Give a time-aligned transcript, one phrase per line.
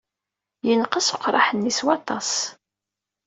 [0.67, 2.31] Yenqes uqraḥ-nni s waṭas.